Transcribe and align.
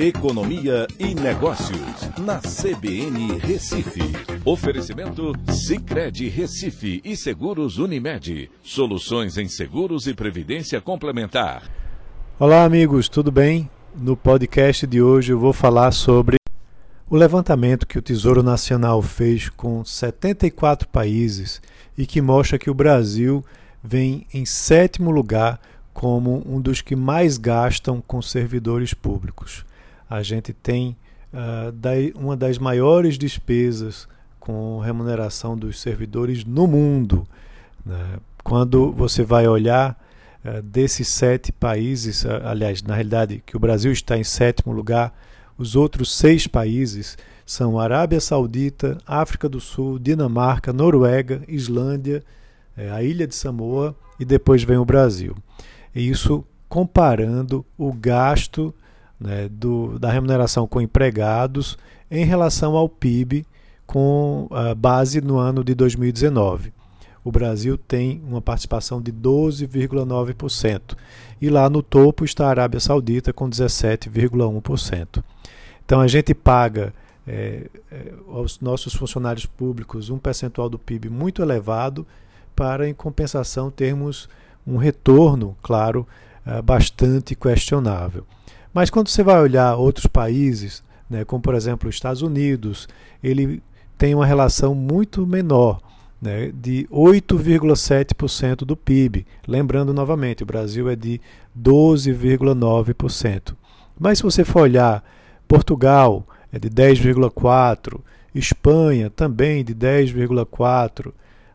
Economia 0.00 0.86
e 0.96 1.12
Negócios, 1.12 2.08
na 2.20 2.38
CBN 2.38 3.36
Recife. 3.40 4.00
Oferecimento 4.44 5.32
Cicred 5.50 6.28
Recife 6.28 7.00
e 7.04 7.16
Seguros 7.16 7.78
Unimed. 7.78 8.48
Soluções 8.62 9.36
em 9.36 9.48
seguros 9.48 10.06
e 10.06 10.14
previdência 10.14 10.80
complementar. 10.80 11.68
Olá, 12.38 12.62
amigos, 12.62 13.08
tudo 13.08 13.32
bem? 13.32 13.68
No 13.92 14.16
podcast 14.16 14.86
de 14.86 15.02
hoje 15.02 15.32
eu 15.32 15.38
vou 15.40 15.52
falar 15.52 15.90
sobre 15.90 16.36
o 17.10 17.16
levantamento 17.16 17.84
que 17.84 17.98
o 17.98 18.02
Tesouro 18.02 18.44
Nacional 18.44 19.02
fez 19.02 19.48
com 19.48 19.84
74 19.84 20.86
países 20.86 21.60
e 21.98 22.06
que 22.06 22.22
mostra 22.22 22.56
que 22.56 22.70
o 22.70 22.74
Brasil 22.74 23.44
vem 23.82 24.28
em 24.32 24.46
sétimo 24.46 25.10
lugar 25.10 25.60
como 25.92 26.40
um 26.46 26.60
dos 26.60 26.80
que 26.82 26.94
mais 26.94 27.36
gastam 27.36 28.00
com 28.00 28.22
servidores 28.22 28.94
públicos 28.94 29.66
a 30.08 30.22
gente 30.22 30.52
tem 30.52 30.96
uh, 31.32 32.18
uma 32.18 32.36
das 32.36 32.58
maiores 32.58 33.18
despesas 33.18 34.08
com 34.38 34.78
remuneração 34.78 35.56
dos 35.56 35.80
servidores 35.80 36.44
no 36.44 36.66
mundo. 36.66 37.26
Né? 37.84 38.18
Quando 38.42 38.92
você 38.92 39.22
vai 39.22 39.46
olhar 39.46 39.98
uh, 40.44 40.62
desses 40.62 41.08
sete 41.08 41.52
países, 41.52 42.24
uh, 42.24 42.40
aliás, 42.44 42.82
na 42.82 42.94
realidade, 42.94 43.42
que 43.44 43.56
o 43.56 43.60
Brasil 43.60 43.92
está 43.92 44.16
em 44.16 44.24
sétimo 44.24 44.72
lugar, 44.72 45.12
os 45.58 45.74
outros 45.74 46.16
seis 46.16 46.46
países 46.46 47.18
são 47.44 47.78
Arábia 47.78 48.20
Saudita, 48.20 48.98
África 49.06 49.48
do 49.48 49.58
Sul, 49.58 49.98
Dinamarca, 49.98 50.72
Noruega, 50.72 51.42
Islândia, 51.48 52.22
eh, 52.76 52.90
a 52.90 53.02
Ilha 53.02 53.26
de 53.26 53.34
Samoa 53.34 53.96
e 54.20 54.24
depois 54.24 54.62
vem 54.62 54.76
o 54.76 54.84
Brasil. 54.84 55.34
Isso 55.94 56.44
comparando 56.68 57.64
o 57.76 57.90
gasto 57.90 58.72
né, 59.20 59.48
do, 59.48 59.98
da 59.98 60.10
remuneração 60.10 60.66
com 60.66 60.80
empregados 60.80 61.76
em 62.10 62.24
relação 62.24 62.76
ao 62.76 62.88
PIB 62.88 63.46
com 63.86 64.48
a 64.50 64.74
base 64.74 65.20
no 65.20 65.38
ano 65.38 65.64
de 65.64 65.74
2019. 65.74 66.72
O 67.24 67.32
Brasil 67.32 67.76
tem 67.76 68.22
uma 68.26 68.40
participação 68.40 69.02
de 69.02 69.12
12,9%. 69.12 70.96
E 71.40 71.50
lá 71.50 71.68
no 71.68 71.82
topo 71.82 72.24
está 72.24 72.46
a 72.46 72.50
Arábia 72.50 72.80
Saudita 72.80 73.32
com 73.32 73.48
17,1%. 73.48 75.22
Então 75.84 76.00
a 76.00 76.06
gente 76.06 76.34
paga 76.34 76.92
é, 77.26 77.66
aos 78.28 78.60
nossos 78.60 78.94
funcionários 78.94 79.46
públicos 79.46 80.10
um 80.10 80.18
percentual 80.18 80.68
do 80.68 80.78
PIB 80.78 81.10
muito 81.10 81.42
elevado 81.42 82.06
para, 82.56 82.88
em 82.88 82.94
compensação, 82.94 83.70
termos 83.70 84.28
um 84.66 84.76
retorno, 84.76 85.56
claro, 85.62 86.06
é, 86.46 86.60
bastante 86.62 87.34
questionável. 87.34 88.26
Mas 88.72 88.90
quando 88.90 89.08
você 89.08 89.22
vai 89.22 89.40
olhar 89.40 89.76
outros 89.76 90.06
países, 90.06 90.82
né, 91.08 91.24
como 91.24 91.42
por 91.42 91.54
exemplo 91.54 91.88
os 91.88 91.94
Estados 91.94 92.22
Unidos, 92.22 92.88
ele 93.22 93.62
tem 93.96 94.14
uma 94.14 94.26
relação 94.26 94.74
muito 94.74 95.26
menor, 95.26 95.80
né, 96.20 96.52
de 96.54 96.86
8,7% 96.90 98.58
do 98.64 98.76
PIB. 98.76 99.26
Lembrando 99.46 99.92
novamente, 99.92 100.42
o 100.42 100.46
Brasil 100.46 100.88
é 100.88 100.96
de 100.96 101.20
12,9%. 101.58 103.56
Mas 103.98 104.18
se 104.18 104.24
você 104.24 104.44
for 104.44 104.62
olhar 104.62 105.02
Portugal, 105.46 106.26
é 106.52 106.58
de 106.58 106.70
10,4%, 106.70 108.00
Espanha 108.34 109.10
também 109.10 109.64
de 109.64 109.74
10,4%, 109.74 111.06
né? 111.06 111.12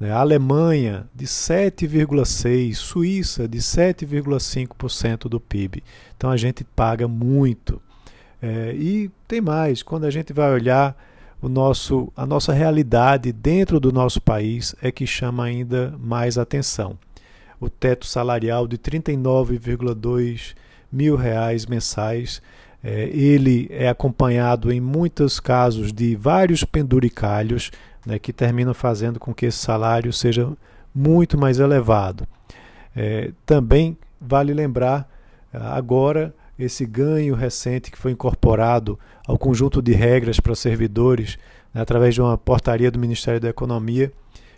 A 0.00 0.18
Alemanha 0.20 1.08
de 1.14 1.24
7,6%, 1.24 2.74
Suíça 2.74 3.48
de 3.48 3.58
7,5% 3.58 5.28
do 5.28 5.40
PIB. 5.40 5.82
Então 6.16 6.30
a 6.30 6.36
gente 6.36 6.64
paga 6.64 7.08
muito. 7.08 7.80
É, 8.42 8.74
e 8.74 9.10
tem 9.26 9.40
mais, 9.40 9.82
quando 9.82 10.04
a 10.04 10.10
gente 10.10 10.32
vai 10.32 10.52
olhar 10.52 10.94
o 11.40 11.48
nosso, 11.48 12.12
a 12.14 12.26
nossa 12.26 12.52
realidade 12.52 13.32
dentro 13.32 13.80
do 13.80 13.90
nosso 13.90 14.20
país 14.20 14.74
é 14.82 14.92
que 14.92 15.06
chama 15.06 15.44
ainda 15.44 15.94
mais 15.98 16.36
atenção. 16.36 16.98
O 17.58 17.70
teto 17.70 18.06
salarial 18.06 18.68
de 18.68 18.76
39,2 18.76 20.54
mil 20.92 21.16
reais 21.16 21.64
mensais, 21.64 22.42
ele 22.84 23.68
é 23.70 23.88
acompanhado 23.88 24.72
em 24.72 24.80
muitos 24.80 25.40
casos 25.40 25.92
de 25.92 26.14
vários 26.14 26.64
penduricalhos 26.64 27.70
né, 28.04 28.18
que 28.18 28.32
terminam 28.32 28.72
fazendo 28.72 29.18
com 29.18 29.34
que 29.34 29.46
esse 29.46 29.58
salário 29.58 30.12
seja 30.12 30.50
muito 30.94 31.36
mais 31.36 31.58
elevado. 31.58 32.26
É, 32.94 33.32
também 33.44 33.98
vale 34.20 34.54
lembrar 34.54 35.08
agora 35.52 36.34
esse 36.58 36.86
ganho 36.86 37.34
recente 37.34 37.90
que 37.90 37.98
foi 37.98 38.12
incorporado 38.12 38.98
ao 39.26 39.38
conjunto 39.38 39.82
de 39.82 39.92
regras 39.92 40.40
para 40.40 40.54
servidores 40.54 41.38
né, 41.74 41.80
através 41.80 42.14
de 42.14 42.22
uma 42.22 42.38
portaria 42.38 42.90
do 42.90 42.98
Ministério 42.98 43.40
da 43.40 43.48
Economia 43.48 44.10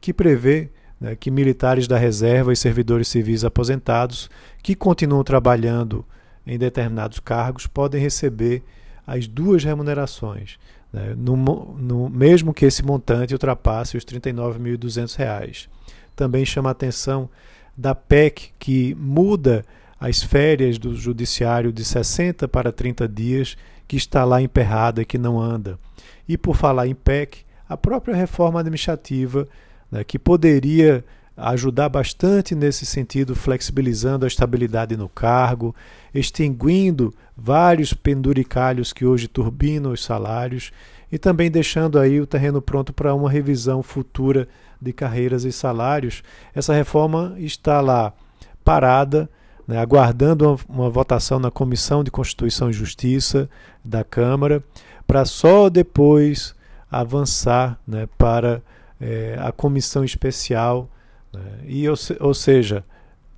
que 0.00 0.12
prevê 0.12 0.70
né, 1.00 1.14
que 1.14 1.30
militares 1.30 1.86
da 1.86 1.98
reserva 1.98 2.52
e 2.52 2.56
servidores 2.56 3.08
civis 3.08 3.44
aposentados 3.44 4.30
que 4.62 4.74
continuam 4.74 5.22
trabalhando 5.22 6.04
em 6.46 6.58
determinados 6.58 7.20
cargos 7.20 7.66
podem 7.66 8.00
receber 8.00 8.62
as 9.06 9.26
duas 9.26 9.64
remunerações, 9.64 10.58
né, 10.92 11.14
no, 11.16 11.36
no, 11.36 12.08
mesmo 12.08 12.54
que 12.54 12.64
esse 12.64 12.84
montante 12.84 13.32
ultrapasse 13.32 13.96
os 13.96 14.04
R$ 14.04 14.20
39.200. 14.20 15.68
Também 16.14 16.44
chama 16.44 16.70
a 16.70 16.72
atenção 16.72 17.28
da 17.76 17.94
PEC, 17.94 18.52
que 18.58 18.94
muda 18.94 19.64
as 19.98 20.22
férias 20.22 20.78
do 20.78 20.94
judiciário 20.94 21.72
de 21.72 21.84
60 21.84 22.46
para 22.48 22.72
30 22.72 23.08
dias, 23.08 23.56
que 23.88 23.96
está 23.96 24.24
lá 24.24 24.42
emperrada 24.42 25.04
que 25.04 25.18
não 25.18 25.40
anda. 25.40 25.78
E 26.28 26.36
por 26.36 26.56
falar 26.56 26.86
em 26.86 26.94
PEC, 26.94 27.44
a 27.68 27.76
própria 27.76 28.14
reforma 28.14 28.60
administrativa, 28.60 29.48
né, 29.90 30.04
que 30.04 30.18
poderia 30.18 31.04
ajudar 31.36 31.88
bastante 31.88 32.54
nesse 32.54 32.84
sentido, 32.84 33.34
flexibilizando 33.34 34.24
a 34.24 34.28
estabilidade 34.28 34.96
no 34.96 35.08
cargo, 35.08 35.74
extinguindo 36.14 37.12
vários 37.36 37.94
penduricalhos 37.94 38.92
que 38.92 39.04
hoje 39.04 39.28
turbinam 39.28 39.92
os 39.92 40.04
salários 40.04 40.72
e 41.10 41.18
também 41.18 41.50
deixando 41.50 41.98
aí 41.98 42.20
o 42.20 42.26
terreno 42.26 42.60
pronto 42.60 42.92
para 42.92 43.14
uma 43.14 43.30
revisão 43.30 43.82
futura 43.82 44.48
de 44.80 44.92
carreiras 44.92 45.44
e 45.44 45.52
salários. 45.52 46.22
Essa 46.54 46.74
reforma 46.74 47.34
está 47.38 47.80
lá 47.80 48.12
parada, 48.64 49.28
né, 49.66 49.78
aguardando 49.78 50.48
uma, 50.48 50.58
uma 50.68 50.90
votação 50.90 51.38
na 51.38 51.50
Comissão 51.50 52.02
de 52.02 52.10
Constituição 52.10 52.70
e 52.70 52.72
Justiça 52.72 53.48
da 53.84 54.04
Câmara, 54.04 54.62
para 55.06 55.24
só 55.24 55.68
depois 55.68 56.54
avançar 56.90 57.78
né, 57.86 58.08
para 58.18 58.62
é, 59.00 59.36
a 59.40 59.50
comissão 59.50 60.04
especial 60.04 60.88
né? 61.32 61.40
E, 61.66 61.88
ou, 61.88 61.96
ou, 62.20 62.34
seja, 62.34 62.84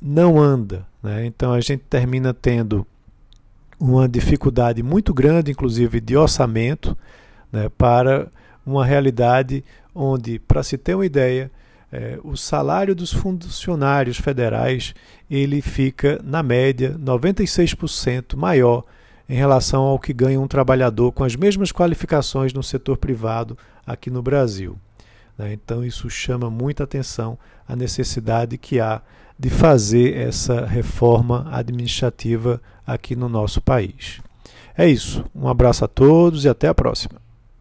não 0.00 0.40
anda. 0.40 0.86
Né? 1.02 1.26
Então 1.26 1.52
a 1.52 1.60
gente 1.60 1.84
termina 1.88 2.32
tendo 2.32 2.86
uma 3.78 4.08
dificuldade 4.08 4.82
muito 4.82 5.12
grande, 5.12 5.50
inclusive 5.50 6.00
de 6.00 6.16
orçamento, 6.16 6.96
né, 7.50 7.68
para 7.76 8.28
uma 8.64 8.86
realidade 8.86 9.64
onde, 9.92 10.38
para 10.38 10.62
se 10.62 10.78
ter 10.78 10.94
uma 10.94 11.04
ideia, 11.04 11.50
é, 11.90 12.18
o 12.22 12.36
salário 12.36 12.94
dos 12.94 13.12
funcionários 13.12 14.16
federais 14.16 14.94
ele 15.30 15.60
fica, 15.60 16.20
na 16.24 16.42
média, 16.42 16.96
96% 16.98 18.36
maior 18.36 18.84
em 19.28 19.34
relação 19.34 19.82
ao 19.82 19.98
que 19.98 20.12
ganha 20.12 20.40
um 20.40 20.46
trabalhador 20.46 21.12
com 21.12 21.24
as 21.24 21.36
mesmas 21.36 21.72
qualificações 21.72 22.52
no 22.52 22.62
setor 22.62 22.96
privado 22.96 23.58
aqui 23.86 24.10
no 24.10 24.22
Brasil. 24.22 24.78
Né? 25.38 25.52
Então, 25.52 25.84
isso 25.84 26.10
chama 26.10 26.50
muita 26.50 26.84
atenção 26.84 27.38
a 27.66 27.76
necessidade 27.76 28.58
que 28.58 28.80
há 28.80 29.00
de 29.38 29.50
fazer 29.50 30.16
essa 30.16 30.66
reforma 30.66 31.48
administrativa 31.50 32.60
aqui 32.86 33.16
no 33.16 33.28
nosso 33.28 33.60
país. 33.60 34.20
É 34.76 34.88
isso. 34.88 35.24
Um 35.34 35.48
abraço 35.48 35.84
a 35.84 35.88
todos 35.88 36.44
e 36.44 36.48
até 36.48 36.68
a 36.68 36.74
próxima. 36.74 37.21